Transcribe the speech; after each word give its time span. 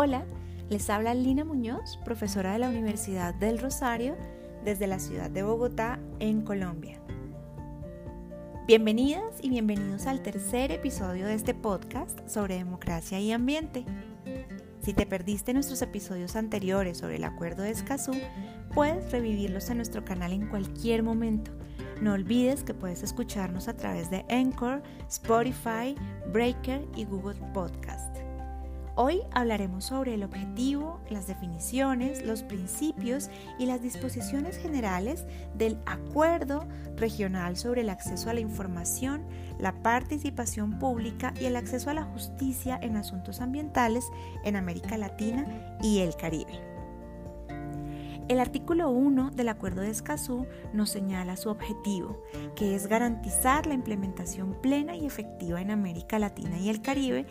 Hola, 0.00 0.24
les 0.70 0.90
habla 0.90 1.12
Lina 1.12 1.44
Muñoz, 1.44 1.98
profesora 2.04 2.52
de 2.52 2.60
la 2.60 2.68
Universidad 2.68 3.34
del 3.34 3.58
Rosario 3.58 4.14
desde 4.64 4.86
la 4.86 5.00
ciudad 5.00 5.28
de 5.28 5.42
Bogotá, 5.42 5.98
en 6.20 6.42
Colombia. 6.42 7.00
Bienvenidas 8.68 9.40
y 9.42 9.48
bienvenidos 9.48 10.06
al 10.06 10.22
tercer 10.22 10.70
episodio 10.70 11.26
de 11.26 11.34
este 11.34 11.52
podcast 11.52 12.16
sobre 12.28 12.58
democracia 12.58 13.18
y 13.18 13.32
ambiente. 13.32 13.84
Si 14.84 14.94
te 14.94 15.04
perdiste 15.04 15.52
nuestros 15.52 15.82
episodios 15.82 16.36
anteriores 16.36 16.98
sobre 16.98 17.16
el 17.16 17.24
Acuerdo 17.24 17.64
de 17.64 17.70
Escazú, 17.70 18.12
puedes 18.72 19.10
revivirlos 19.10 19.68
en 19.68 19.78
nuestro 19.78 20.04
canal 20.04 20.32
en 20.32 20.46
cualquier 20.46 21.02
momento. 21.02 21.50
No 22.00 22.12
olvides 22.12 22.62
que 22.62 22.72
puedes 22.72 23.02
escucharnos 23.02 23.66
a 23.66 23.76
través 23.76 24.10
de 24.10 24.24
Anchor, 24.30 24.80
Spotify, 25.08 25.96
Breaker 26.32 26.86
y 26.94 27.04
Google 27.04 27.40
Podcast. 27.52 28.07
Hoy 29.00 29.20
hablaremos 29.30 29.84
sobre 29.84 30.14
el 30.14 30.24
objetivo, 30.24 30.98
las 31.08 31.28
definiciones, 31.28 32.26
los 32.26 32.42
principios 32.42 33.30
y 33.56 33.66
las 33.66 33.80
disposiciones 33.80 34.56
generales 34.56 35.24
del 35.54 35.78
Acuerdo 35.86 36.66
Regional 36.96 37.56
sobre 37.56 37.82
el 37.82 37.90
Acceso 37.90 38.28
a 38.28 38.34
la 38.34 38.40
Información, 38.40 39.24
la 39.60 39.84
Participación 39.84 40.80
Pública 40.80 41.32
y 41.40 41.44
el 41.44 41.54
Acceso 41.54 41.90
a 41.90 41.94
la 41.94 42.02
Justicia 42.02 42.76
en 42.82 42.96
Asuntos 42.96 43.40
Ambientales 43.40 44.04
en 44.42 44.56
América 44.56 44.98
Latina 44.98 45.78
y 45.80 46.00
el 46.00 46.16
Caribe. 46.16 46.60
El 48.26 48.40
artículo 48.40 48.90
1 48.90 49.30
del 49.30 49.48
Acuerdo 49.48 49.82
de 49.82 49.90
Escazú 49.90 50.44
nos 50.72 50.90
señala 50.90 51.36
su 51.36 51.50
objetivo, 51.50 52.20
que 52.56 52.74
es 52.74 52.88
garantizar 52.88 53.68
la 53.68 53.74
implementación 53.74 54.60
plena 54.60 54.96
y 54.96 55.06
efectiva 55.06 55.60
en 55.60 55.70
América 55.70 56.18
Latina 56.18 56.58
y 56.58 56.68
el 56.68 56.82
Caribe 56.82 57.26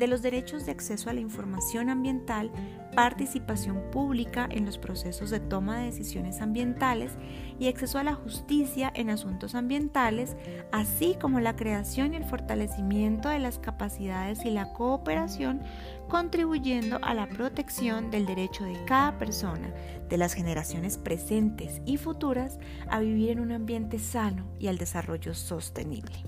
de 0.00 0.08
los 0.08 0.22
derechos 0.22 0.64
de 0.64 0.72
acceso 0.72 1.10
a 1.10 1.12
la 1.12 1.20
información 1.20 1.90
ambiental, 1.90 2.50
participación 2.96 3.82
pública 3.92 4.48
en 4.50 4.64
los 4.64 4.78
procesos 4.78 5.28
de 5.28 5.40
toma 5.40 5.78
de 5.78 5.84
decisiones 5.84 6.40
ambientales 6.40 7.12
y 7.58 7.68
acceso 7.68 7.98
a 7.98 8.02
la 8.02 8.14
justicia 8.14 8.90
en 8.94 9.10
asuntos 9.10 9.54
ambientales, 9.54 10.36
así 10.72 11.18
como 11.20 11.38
la 11.38 11.54
creación 11.54 12.14
y 12.14 12.16
el 12.16 12.24
fortalecimiento 12.24 13.28
de 13.28 13.40
las 13.40 13.58
capacidades 13.58 14.42
y 14.46 14.50
la 14.50 14.72
cooperación, 14.72 15.60
contribuyendo 16.08 16.98
a 17.02 17.12
la 17.12 17.28
protección 17.28 18.10
del 18.10 18.24
derecho 18.24 18.64
de 18.64 18.82
cada 18.86 19.18
persona, 19.18 19.70
de 20.08 20.16
las 20.16 20.32
generaciones 20.32 20.96
presentes 20.96 21.82
y 21.84 21.98
futuras, 21.98 22.58
a 22.88 23.00
vivir 23.00 23.28
en 23.28 23.40
un 23.40 23.52
ambiente 23.52 23.98
sano 23.98 24.46
y 24.58 24.68
al 24.68 24.78
desarrollo 24.78 25.34
sostenible. 25.34 26.24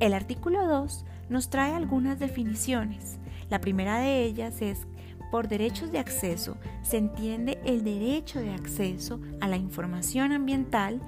El 0.00 0.14
artículo 0.14 0.66
2 0.66 1.04
nos 1.28 1.50
trae 1.50 1.74
algunas 1.74 2.18
definiciones. 2.18 3.18
La 3.50 3.60
primera 3.60 3.98
de 3.98 4.24
ellas 4.24 4.60
es, 4.60 4.86
por 5.30 5.48
derechos 5.48 5.92
de 5.92 5.98
acceso 5.98 6.56
se 6.82 6.96
entiende 6.96 7.58
el 7.64 7.84
derecho 7.84 8.40
de 8.40 8.52
acceso 8.52 9.20
a 9.40 9.48
la 9.48 9.56
información 9.56 10.32
ambiental, 10.32 11.02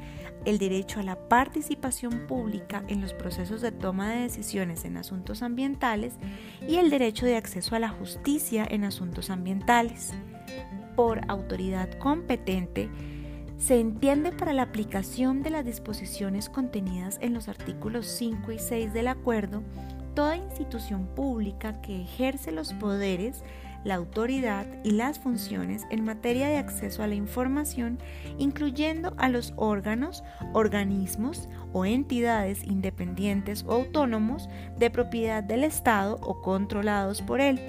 el 0.45 0.59
derecho 0.59 1.01
a 1.01 1.03
la 1.03 1.29
participación 1.29 2.27
pública 2.27 2.85
en 2.89 3.01
los 3.01 3.15
procesos 3.15 3.61
de 3.63 3.73
toma 3.73 4.11
de 4.11 4.21
decisiones 4.21 4.85
en 4.85 4.97
asuntos 4.97 5.43
ambientales 5.43 6.15
y 6.69 6.77
el 6.77 6.91
derecho 6.91 7.25
de 7.25 7.37
acceso 7.37 7.75
a 7.77 7.79
la 7.79 7.89
justicia 7.89 8.67
en 8.69 8.85
asuntos 8.85 9.31
ambientales. 9.31 10.13
Por 10.97 11.21
autoridad 11.31 11.91
competente, 11.99 12.91
se 13.57 13.79
entiende 13.79 14.33
para 14.33 14.55
la 14.55 14.63
aplicación 14.63 15.43
de 15.43 15.51
las 15.51 15.65
disposiciones 15.65 16.49
contenidas 16.49 17.19
en 17.21 17.35
los 17.35 17.49
artículos 17.49 18.07
5 18.07 18.53
y 18.53 18.59
6 18.59 18.93
del 18.95 19.09
acuerdo 19.09 19.63
toda 20.15 20.37
institución 20.37 21.07
pública 21.15 21.81
que 21.81 22.03
ejerce 22.03 22.53
los 22.53 22.73
poderes, 22.75 23.45
la 23.85 23.95
autoridad 23.95 24.67
y 24.85 24.91
las 24.91 25.19
funciones 25.19 25.87
en 25.91 26.05
materia 26.05 26.49
de 26.49 26.59
acceso 26.59 27.03
a 27.03 27.07
la 27.07 27.15
información, 27.15 27.99
incluyendo 28.39 29.15
a 29.17 29.29
los 29.29 29.55
órganos, 29.57 30.23
organismos 30.53 31.49
o 31.73 31.85
entidades 31.85 32.65
independientes 32.65 33.65
o 33.67 33.73
autónomos 33.73 34.49
de 34.77 34.91
propiedad 34.91 35.43
del 35.43 35.65
Estado 35.65 36.19
o 36.23 36.43
controlados 36.43 37.23
por 37.23 37.41
él, 37.41 37.61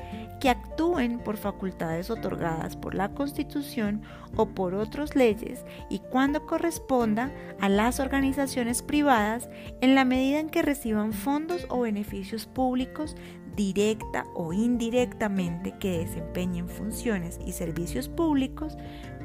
que 0.41 0.49
actúen 0.49 1.19
por 1.19 1.37
facultades 1.37 2.09
otorgadas 2.09 2.75
por 2.75 2.95
la 2.95 3.13
Constitución 3.13 4.01
o 4.35 4.47
por 4.47 4.73
otras 4.73 5.15
leyes 5.15 5.63
y 5.87 5.99
cuando 5.99 6.47
corresponda 6.47 7.31
a 7.59 7.69
las 7.69 7.99
organizaciones 7.99 8.81
privadas 8.81 9.49
en 9.81 9.93
la 9.93 10.03
medida 10.03 10.39
en 10.39 10.49
que 10.49 10.63
reciban 10.63 11.13
fondos 11.13 11.67
o 11.69 11.81
beneficios 11.81 12.47
públicos 12.47 13.15
directa 13.55 14.25
o 14.33 14.51
indirectamente 14.51 15.75
que 15.77 15.99
desempeñen 15.99 16.67
funciones 16.67 17.39
y 17.45 17.51
servicios 17.51 18.09
públicos, 18.09 18.77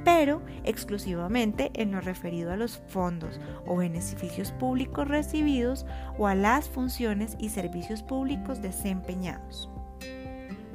pero 0.05 0.43
exclusivamente 0.65 1.71
en 1.75 1.93
lo 1.93 2.03
referido 2.03 2.53
a 2.53 2.57
los 2.59 2.77
fondos 2.89 3.41
o 3.67 3.77
beneficios 3.77 4.53
públicos 4.53 5.09
recibidos 5.09 5.87
o 6.19 6.27
a 6.27 6.35
las 6.35 6.69
funciones 6.69 7.37
y 7.39 7.49
servicios 7.49 8.03
públicos 8.03 8.61
desempeñados. 8.61 9.71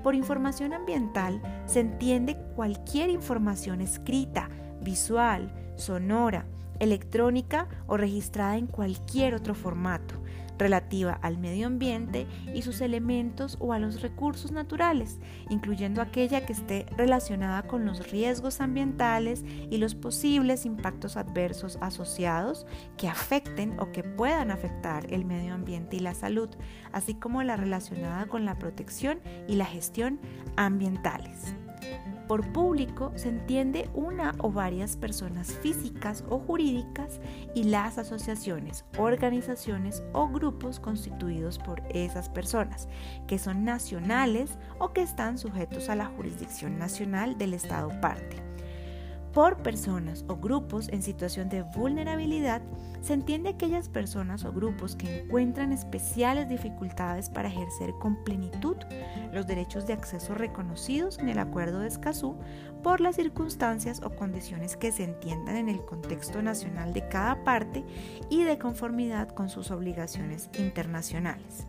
Por 0.04 0.16
información 0.16 0.74
ambiental 0.74 1.42
se 1.66 1.80
entiende 1.80 2.38
cualquier 2.56 3.10
información 3.10 3.82
escrita, 3.82 4.50
visual, 4.82 5.54
sonora, 5.76 6.46
electrónica 6.80 7.68
o 7.86 7.98
registrada 7.98 8.58
en 8.58 8.66
cualquier 8.66 9.36
otro 9.36 9.54
formato, 9.54 10.16
relativa 10.62 11.18
al 11.22 11.38
medio 11.38 11.68
ambiente 11.68 12.28
y 12.54 12.62
sus 12.62 12.82
elementos 12.82 13.58
o 13.60 13.74
a 13.74 13.80
los 13.80 14.02
recursos 14.02 14.52
naturales, 14.52 15.20
incluyendo 15.50 16.02
aquella 16.02 16.46
que 16.46 16.54
esté 16.54 16.86
relacionada 16.96 17.64
con 17.64 17.86
los 17.86 18.12
riesgos 18.12 18.62
ambientales 18.62 19.44
y 19.70 19.78
los 19.78 19.96
posibles 19.96 20.66
impactos 20.66 21.18
adversos 21.18 21.78
asociados 21.82 22.66
que 22.98 23.08
afecten 23.08 23.80
o 23.80 23.92
que 23.92 24.04
puedan 24.04 24.52
afectar 24.52 25.12
el 25.12 25.26
medio 25.26 25.54
ambiente 25.54 25.98
y 25.98 26.00
la 26.00 26.14
salud, 26.14 26.50
así 26.92 27.16
como 27.16 27.44
la 27.44 27.58
relacionada 27.58 28.28
con 28.28 28.46
la 28.46 28.60
protección 28.60 29.20
y 29.48 29.56
la 29.56 29.66
gestión 29.66 30.20
ambientales. 30.56 31.56
Por 32.32 32.54
público 32.54 33.12
se 33.16 33.28
entiende 33.28 33.90
una 33.94 34.36
o 34.38 34.50
varias 34.50 34.96
personas 34.96 35.52
físicas 35.52 36.24
o 36.30 36.40
jurídicas 36.40 37.20
y 37.54 37.66
las 37.66 37.98
asociaciones, 37.98 38.86
organizaciones 38.98 40.02
o 40.14 40.30
grupos 40.30 40.80
constituidos 40.80 41.60
por 41.60 41.84
esas 41.90 42.30
personas, 42.30 42.88
que 43.28 43.38
son 43.38 43.66
nacionales 43.66 44.58
o 44.80 44.94
que 44.94 45.02
están 45.02 45.38
sujetos 45.38 45.90
a 45.90 45.96
la 45.98 46.06
jurisdicción 46.06 46.80
nacional 46.80 47.38
del 47.38 47.54
Estado 47.54 47.90
parte. 48.00 48.41
Por 49.34 49.64
personas 49.64 50.26
o 50.28 50.36
grupos 50.36 50.90
en 50.90 51.02
situación 51.02 51.48
de 51.48 51.62
vulnerabilidad 51.62 52.62
se 53.02 53.14
entiende 53.14 53.50
aquellas 53.50 53.88
personas 53.88 54.44
o 54.44 54.52
grupos 54.52 54.98
que 54.98 55.22
encuentran 55.22 55.72
especiales 55.72 56.50
dificultades 56.50 57.30
para 57.30 57.48
ejercer 57.48 57.94
con 57.94 58.22
plenitud 58.26 58.76
los 59.32 59.48
derechos 59.48 59.88
de 59.88 59.94
acceso 59.94 60.36
reconocidos 60.36 61.18
en 61.18 61.30
el 61.30 61.40
Acuerdo 61.40 61.80
de 61.80 61.88
Escazú 61.88 62.36
por 62.84 63.00
las 63.00 63.16
circunstancias 63.16 64.02
o 64.04 64.10
condiciones 64.10 64.76
que 64.76 64.92
se 64.92 65.06
entiendan 65.06 65.56
en 65.56 65.70
el 65.70 65.80
contexto 65.86 66.42
nacional 66.42 66.92
de 66.94 67.08
cada 67.08 67.42
parte 67.46 67.86
y 68.30 68.44
de 68.44 68.58
conformidad 68.58 69.30
con 69.30 69.50
sus 69.50 69.72
obligaciones 69.72 70.50
internacionales. 70.60 71.68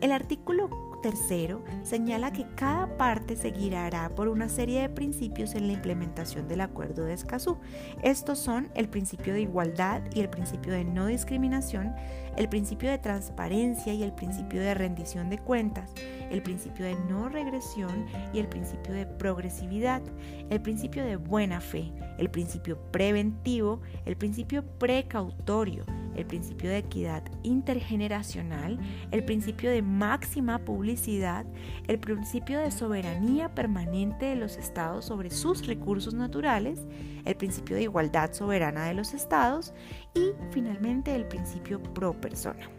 El 0.00 0.10
artículo 0.10 0.87
tercero 1.02 1.62
señala 1.82 2.32
que 2.32 2.46
cada 2.54 2.96
parte 2.96 3.36
se 3.36 3.50
guiará 3.50 4.08
por 4.14 4.28
una 4.28 4.48
serie 4.48 4.82
de 4.82 4.88
principios 4.88 5.54
en 5.54 5.66
la 5.66 5.74
implementación 5.74 6.48
del 6.48 6.60
Acuerdo 6.60 7.04
de 7.04 7.14
Escazú. 7.14 7.58
Estos 8.02 8.38
son 8.38 8.70
el 8.74 8.88
principio 8.88 9.34
de 9.34 9.42
igualdad 9.42 10.02
y 10.14 10.20
el 10.20 10.28
principio 10.28 10.72
de 10.72 10.84
no 10.84 11.06
discriminación, 11.06 11.94
el 12.36 12.48
principio 12.48 12.90
de 12.90 12.98
transparencia 12.98 13.92
y 13.92 14.02
el 14.02 14.12
principio 14.12 14.60
de 14.60 14.74
rendición 14.74 15.30
de 15.30 15.38
cuentas, 15.38 15.92
el 16.30 16.42
principio 16.42 16.86
de 16.86 16.94
no 17.08 17.28
regresión 17.28 18.06
y 18.32 18.38
el 18.38 18.48
principio 18.48 18.94
de 18.94 19.06
progresividad, 19.06 20.02
el 20.50 20.60
principio 20.60 21.04
de 21.04 21.16
buena 21.16 21.60
fe, 21.60 21.92
el 22.18 22.30
principio 22.30 22.78
preventivo, 22.92 23.80
el 24.04 24.16
principio 24.16 24.64
precautorio, 24.78 25.84
el 26.16 26.26
principio 26.26 26.68
de 26.68 26.78
equidad 26.78 27.22
intergeneracional, 27.44 28.78
el 29.12 29.24
principio 29.24 29.70
de 29.70 29.82
máxima 29.82 30.58
publicidad, 30.58 31.46
el 31.86 31.98
principio 31.98 32.58
de 32.58 32.70
soberanía 32.70 33.54
permanente 33.54 34.26
de 34.26 34.36
los 34.36 34.56
estados 34.56 35.06
sobre 35.06 35.30
sus 35.30 35.66
recursos 35.66 36.14
naturales, 36.14 36.86
el 37.24 37.36
principio 37.36 37.76
de 37.76 37.82
igualdad 37.82 38.32
soberana 38.32 38.86
de 38.86 38.94
los 38.94 39.14
estados 39.14 39.72
y 40.14 40.32
finalmente 40.50 41.14
el 41.14 41.26
principio 41.26 41.80
pro 41.80 42.20
persona. 42.20 42.77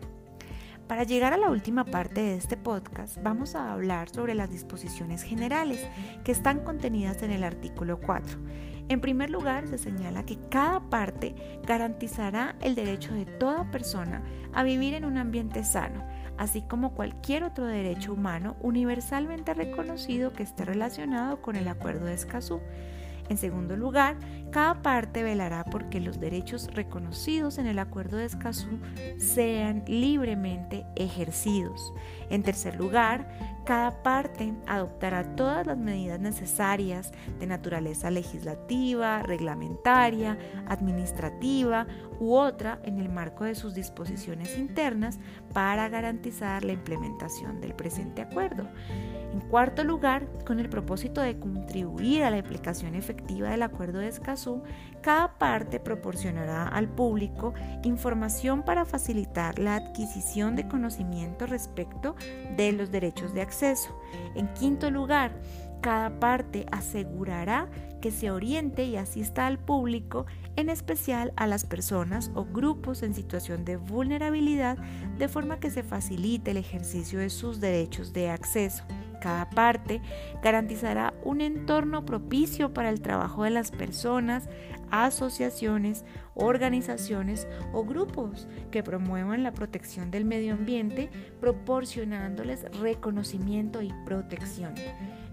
Para 0.90 1.04
llegar 1.04 1.34
a 1.34 1.38
la 1.38 1.52
última 1.52 1.86
parte 1.86 2.20
de 2.20 2.36
este 2.36 2.58
podcast, 2.58 3.20
vamos 3.22 3.54
a 3.54 3.72
hablar 3.72 4.10
sobre 4.10 4.34
las 4.34 4.50
disposiciones 4.50 5.22
generales 5.22 5.88
que 6.24 6.32
están 6.32 6.62
contenidas 6.62 7.22
en 7.22 7.30
el 7.30 7.44
artículo 7.44 8.00
4. 8.00 8.40
En 8.88 9.00
primer 9.00 9.30
lugar, 9.30 9.68
se 9.68 9.78
señala 9.78 10.26
que 10.26 10.40
cada 10.50 10.80
parte 10.80 11.36
garantizará 11.64 12.56
el 12.60 12.74
derecho 12.74 13.14
de 13.14 13.28
toda 13.28 13.70
persona 13.70 14.24
a 14.52 14.64
vivir 14.64 14.96
en 14.96 15.06
un 15.06 15.20
ambiente 15.20 15.64
sano, 15.64 16.04
así 16.40 16.64
como 16.64 16.96
cualquier 16.96 17.44
otro 17.44 17.68
derecho 17.68 18.14
humano 18.14 18.58
universalmente 18.60 19.54
reconocido 19.54 20.34
que 20.34 20.42
esté 20.42 20.66
relacionado 20.66 21.40
con 21.44 21.56
el 21.56 21.68
Acuerdo 21.68 22.08
de 22.08 22.16
Escazú. 22.16 22.62
En 23.30 23.38
segundo 23.38 23.78
lugar, 23.78 24.18
cada 24.52 24.82
parte 24.82 25.22
velará 25.22 25.64
porque 25.64 26.00
los 26.00 26.20
derechos 26.20 26.68
reconocidos 26.74 27.60
en 27.60 27.68
el 27.68 27.78
Acuerdo 27.78 28.18
de 28.18 28.26
Escazú 28.26 28.80
sean 29.18 29.84
libremente 29.88 30.86
ejercidos. 30.96 31.94
En 32.32 32.42
tercer 32.42 32.76
lugar, 32.76 33.30
cada 33.66 34.02
parte 34.02 34.52
adoptará 34.66 35.36
todas 35.36 35.68
las 35.68 35.78
medidas 35.78 36.20
necesarias 36.20 37.12
de 37.40 37.46
naturaleza 37.46 38.10
legislativa, 38.10 39.22
reglamentaria, 39.22 40.40
administrativa 40.68 41.86
u 42.20 42.34
otra 42.34 42.80
en 42.84 43.00
el 43.00 43.10
marco 43.10 43.44
de 43.44 43.54
sus 43.54 43.76
disposiciones 43.76 44.58
internas 44.58 45.20
para 45.54 45.88
garantizar 45.88 46.66
la 46.66 46.74
implementación 46.74 47.62
del 47.62 47.76
presente 47.76 48.24
acuerdo. 48.24 48.68
En 49.34 49.42
cuarto 49.42 49.84
lugar, 49.84 50.28
con 50.46 50.60
el 50.60 50.70
propósito 50.70 51.22
de 51.22 51.38
contribuir 51.38 52.24
a 52.24 52.32
la 52.32 52.38
aplicación 52.38 52.96
efectiva 52.96 53.50
del 53.50 53.62
Acuerdo 53.62 54.00
de 54.00 54.08
Escazú, 54.08 54.64
cada 55.02 55.38
parte 55.38 55.80
proporcionará 55.80 56.68
al 56.68 56.88
público 56.88 57.54
información 57.84 58.64
para 58.64 58.86
facilitar 58.86 59.60
la 59.60 59.76
adquisición 59.76 60.56
de 60.56 60.68
conocimiento 60.68 61.46
respecto 61.46 62.16
de 62.58 62.72
los 62.72 62.92
derechos 62.92 63.34
de 63.34 63.42
acceso. 63.42 63.96
En 64.36 64.52
quinto 64.54 64.90
lugar, 64.90 65.32
cada 65.82 66.20
parte 66.20 66.66
asegurará 66.72 67.70
que 68.02 68.12
se 68.12 68.32
oriente 68.32 68.84
y 68.84 68.98
asista 68.98 69.48
al 69.48 69.60
público, 69.60 70.26
en 70.56 70.70
especial 70.70 71.34
a 71.38 71.48
las 71.48 71.66
personas 71.66 72.32
o 72.36 72.46
grupos 72.46 73.04
en 73.04 73.14
situación 73.14 73.64
de 73.64 73.78
vulnerabilidad, 73.78 74.78
de 75.18 75.28
forma 75.28 75.60
que 75.60 75.70
se 75.70 75.84
facilite 75.84 76.52
el 76.52 76.58
ejercicio 76.58 77.20
de 77.20 77.30
sus 77.30 77.60
derechos 77.60 78.12
de 78.12 78.30
acceso. 78.30 78.84
Cada 79.20 79.50
parte 79.50 80.02
garantizará 80.42 81.14
un 81.24 81.42
entorno 81.42 82.06
propicio 82.06 82.74
para 82.74 82.90
el 82.90 83.02
trabajo 83.02 83.44
de 83.44 83.50
las 83.50 83.72
personas, 83.72 84.50
asociaciones, 84.92 86.06
organizaciones 86.36 87.48
o 87.74 87.84
grupos 87.84 88.48
que 88.72 88.84
promuevan 88.84 89.44
la 89.44 89.54
protección 89.54 90.12
del 90.12 90.26
medio 90.26 90.54
ambiente, 90.54 91.10
proporcionándoles 91.40 92.66
reconocimiento 92.80 93.82
y 93.82 93.94
protección. 94.06 94.74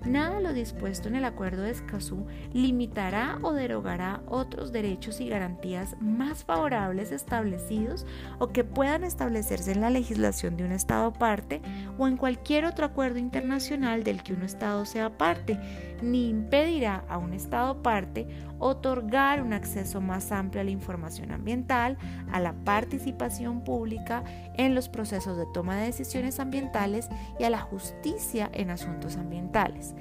Nada 0.06 0.38
lo 0.38 0.52
dispuesto 0.52 1.08
en 1.08 1.16
el 1.16 1.24
Acuerdo 1.24 1.62
de 1.62 1.72
Escazú 1.72 2.26
limitará 2.52 3.38
o 3.42 3.52
derogará 3.52 4.22
otros 4.28 4.70
derechos 4.70 5.20
y 5.20 5.28
garantías 5.28 5.96
más 6.00 6.44
favorables 6.44 7.10
establecidos 7.10 8.06
o 8.38 8.48
que 8.48 8.62
puedan 8.62 9.02
establecerse 9.02 9.72
en 9.72 9.80
la 9.80 9.90
legislación 9.90 10.56
de 10.56 10.64
un 10.64 10.70
Estado 10.70 11.12
parte 11.12 11.60
o 11.98 12.06
en 12.06 12.16
cualquier 12.16 12.66
otro 12.66 12.86
acuerdo 12.86 13.18
internacional 13.18 14.04
del 14.04 14.22
que 14.22 14.32
un 14.32 14.42
Estado 14.42 14.84
sea 14.84 15.18
parte, 15.18 15.58
ni 16.02 16.28
impedirá 16.28 17.04
a 17.08 17.18
un 17.18 17.32
Estado 17.32 17.82
parte 17.82 18.26
otorgar 18.58 19.42
un 19.42 19.52
acceso 19.52 20.00
más 20.00 20.32
amplio 20.32 20.60
a 20.60 20.64
la 20.64 20.70
información 20.70 21.32
ambiental, 21.32 21.98
a 22.32 22.40
la 22.40 22.52
participación 22.52 23.62
pública 23.62 24.24
en 24.54 24.74
los 24.74 24.88
procesos 24.88 25.36
de 25.36 25.46
toma 25.52 25.76
de 25.76 25.86
decisiones 25.86 26.40
ambientales 26.40 27.08
y 27.38 27.44
a 27.44 27.50
la 27.50 27.60
justicia 27.60 28.50
en 28.52 28.70
asuntos 28.70 29.16
ambientales. 29.16 29.94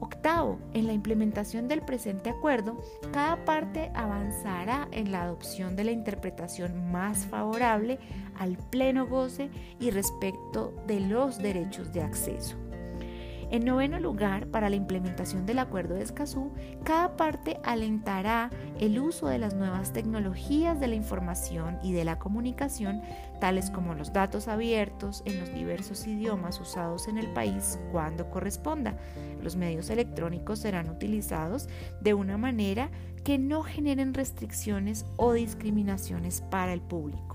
Octavo, 0.00 0.58
en 0.74 0.86
la 0.86 0.92
implementación 0.92 1.66
del 1.68 1.80
presente 1.80 2.30
acuerdo, 2.30 2.78
cada 3.12 3.44
parte 3.44 3.90
avanzará 3.94 4.88
en 4.90 5.12
la 5.12 5.22
adopción 5.22 5.76
de 5.76 5.84
la 5.84 5.92
interpretación 5.92 6.90
más 6.90 7.26
favorable 7.26 7.98
al 8.38 8.58
pleno 8.58 9.06
goce 9.06 9.50
y 9.80 9.90
respecto 9.90 10.74
de 10.86 11.00
los 11.00 11.38
derechos 11.38 11.92
de 11.92 12.02
acceso. 12.02 12.63
En 13.54 13.64
noveno 13.64 14.00
lugar, 14.00 14.48
para 14.48 14.68
la 14.68 14.74
implementación 14.74 15.46
del 15.46 15.60
Acuerdo 15.60 15.94
de 15.94 16.02
Escazú, 16.02 16.50
cada 16.82 17.16
parte 17.16 17.60
alentará 17.62 18.50
el 18.80 18.98
uso 18.98 19.28
de 19.28 19.38
las 19.38 19.54
nuevas 19.54 19.92
tecnologías 19.92 20.80
de 20.80 20.88
la 20.88 20.96
información 20.96 21.78
y 21.80 21.92
de 21.92 22.04
la 22.04 22.18
comunicación, 22.18 23.00
tales 23.40 23.70
como 23.70 23.94
los 23.94 24.12
datos 24.12 24.48
abiertos 24.48 25.22
en 25.24 25.38
los 25.38 25.54
diversos 25.54 26.04
idiomas 26.08 26.58
usados 26.58 27.06
en 27.06 27.16
el 27.16 27.28
país 27.28 27.78
cuando 27.92 28.28
corresponda. 28.28 28.96
Los 29.40 29.54
medios 29.54 29.88
electrónicos 29.88 30.58
serán 30.58 30.90
utilizados 30.90 31.68
de 32.00 32.12
una 32.12 32.36
manera 32.36 32.90
que 33.22 33.38
no 33.38 33.62
generen 33.62 34.14
restricciones 34.14 35.06
o 35.16 35.32
discriminaciones 35.32 36.40
para 36.40 36.72
el 36.72 36.80
público. 36.80 37.33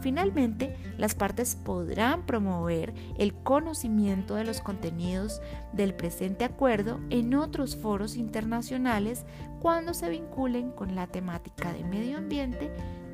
Finalmente, 0.00 0.76
las 0.98 1.14
partes 1.14 1.56
podrán 1.56 2.26
promover 2.26 2.92
el 3.18 3.34
conocimiento 3.34 4.34
de 4.34 4.44
los 4.44 4.60
contenidos 4.60 5.40
del 5.72 5.94
presente 5.94 6.44
acuerdo 6.44 7.00
en 7.10 7.34
otros 7.34 7.76
foros 7.76 8.16
internacionales 8.16 9.24
cuando 9.60 9.94
se 9.94 10.10
vinculen 10.10 10.72
con 10.72 10.94
la 10.94 11.06
temática 11.06 11.72
de 11.72 11.84
medio 11.84 12.18
ambiente 12.18 12.70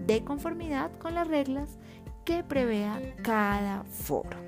de 0.06 0.24
conformidad 0.24 0.90
con 0.98 1.14
las 1.14 1.28
reglas 1.28 1.78
que 2.24 2.42
prevea 2.42 3.00
cada 3.22 3.84
foro. 3.84 4.38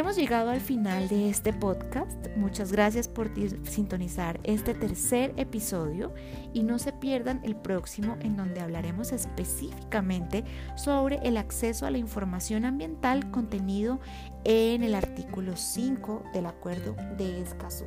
Hemos 0.00 0.16
llegado 0.16 0.48
al 0.48 0.62
final 0.62 1.08
de 1.08 1.28
este 1.28 1.52
podcast. 1.52 2.26
Muchas 2.34 2.72
gracias 2.72 3.06
por 3.06 3.30
sintonizar 3.64 4.40
este 4.44 4.72
tercer 4.72 5.34
episodio 5.36 6.14
y 6.54 6.62
no 6.62 6.78
se 6.78 6.94
pierdan 6.94 7.42
el 7.44 7.54
próximo 7.54 8.16
en 8.20 8.34
donde 8.34 8.62
hablaremos 8.62 9.12
específicamente 9.12 10.42
sobre 10.74 11.16
el 11.16 11.36
acceso 11.36 11.84
a 11.84 11.90
la 11.90 11.98
información 11.98 12.64
ambiental 12.64 13.30
contenido 13.30 14.00
en 14.44 14.84
el 14.84 14.94
artículo 14.94 15.54
5 15.54 16.22
del 16.32 16.46
Acuerdo 16.46 16.96
de 17.18 17.42
Escazú. 17.42 17.84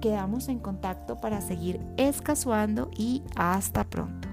Quedamos 0.00 0.48
en 0.48 0.60
contacto 0.60 1.20
para 1.20 1.42
seguir 1.42 1.78
escazuando 1.98 2.90
y 2.96 3.22
hasta 3.36 3.84
pronto. 3.84 4.28